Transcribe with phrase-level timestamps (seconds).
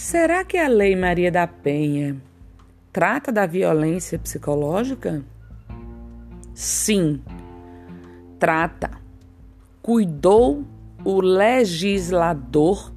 [0.00, 2.16] Será que a Lei Maria da Penha
[2.90, 5.22] trata da violência psicológica?
[6.54, 7.22] Sim,
[8.38, 8.92] trata.
[9.82, 10.64] Cuidou
[11.04, 12.94] o legislador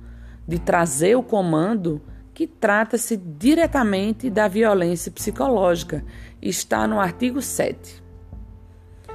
[0.47, 2.01] de trazer o comando
[2.33, 6.05] que trata-se diretamente da violência psicológica.
[6.41, 8.01] Está no artigo 7.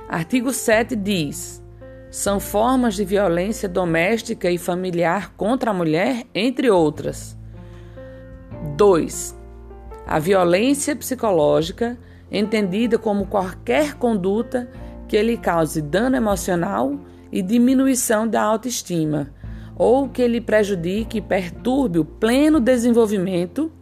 [0.07, 1.65] Artigo 7 diz:
[2.11, 7.39] são formas de violência doméstica e familiar contra a mulher, entre outras.
[8.79, 9.37] 2.
[10.07, 11.99] A violência psicológica,
[12.31, 14.71] entendida como qualquer conduta
[15.09, 16.97] que lhe cause dano emocional
[17.33, 19.31] e diminuição da autoestima,
[19.77, 23.73] ou que lhe prejudique e perturbe o pleno desenvolvimento,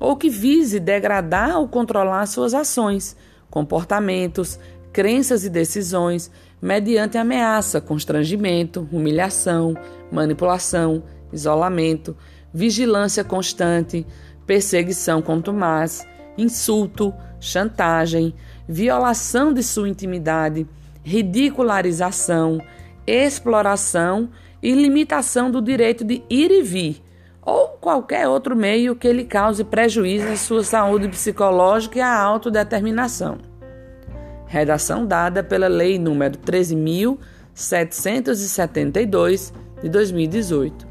[0.00, 3.14] ou que vise degradar ou controlar suas ações,
[3.50, 4.58] comportamentos,
[4.94, 6.30] crenças e decisões
[6.60, 9.74] mediante ameaça, constrangimento, humilhação,
[10.10, 12.16] manipulação, isolamento,
[12.52, 14.06] vigilância constante,
[14.48, 16.04] perseguição contumaz,
[16.38, 18.34] insulto, chantagem,
[18.66, 20.66] violação de sua intimidade,
[21.04, 22.58] ridicularização,
[23.06, 24.30] exploração
[24.62, 27.00] e limitação do direito de ir e vir,
[27.42, 33.36] ou qualquer outro meio que lhe cause prejuízo à sua saúde psicológica e à autodeterminação.
[34.46, 36.36] Redação dada pela Lei nº
[37.54, 40.87] 13.772 de 2018.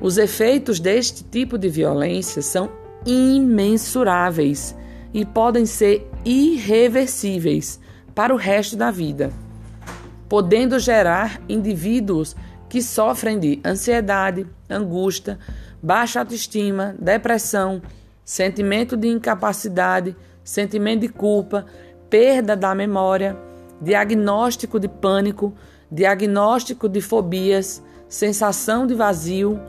[0.00, 2.70] Os efeitos deste tipo de violência são
[3.04, 4.74] imensuráveis
[5.12, 7.80] e podem ser irreversíveis
[8.14, 9.30] para o resto da vida,
[10.28, 12.34] podendo gerar indivíduos
[12.68, 15.38] que sofrem de ansiedade, angústia,
[15.82, 17.82] baixa autoestima, depressão,
[18.24, 21.66] sentimento de incapacidade, sentimento de culpa,
[22.08, 23.36] perda da memória,
[23.80, 25.52] diagnóstico de pânico,
[25.90, 29.60] diagnóstico de fobias, sensação de vazio,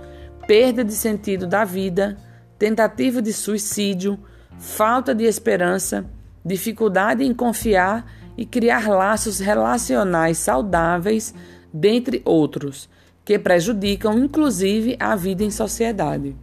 [0.47, 2.17] perda de sentido da vida,
[2.57, 4.19] tentativa de suicídio,
[4.57, 6.05] falta de esperança,
[6.43, 8.05] dificuldade em confiar
[8.37, 11.33] e criar laços relacionais saudáveis,
[11.73, 12.89] dentre outros,
[13.23, 16.35] que prejudicam inclusive a vida em sociedade.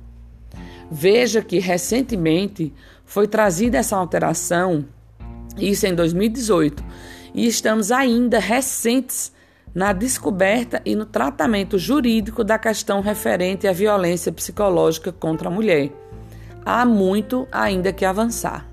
[0.90, 2.72] Veja que recentemente
[3.04, 4.86] foi trazida essa alteração
[5.60, 6.84] isso em 2018.
[7.34, 9.32] E estamos ainda recentes
[9.74, 15.90] na descoberta e no tratamento jurídico da questão referente à violência psicológica contra a mulher.
[16.64, 18.66] Há muito ainda que avançar.